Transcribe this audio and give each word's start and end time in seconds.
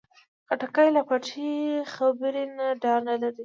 خټکی 0.47 0.87
له 0.95 1.01
پټې 1.07 1.51
خبرې 1.93 2.43
نه 2.57 2.67
ډار 2.81 2.99
نه 3.07 3.15
لري. 3.21 3.39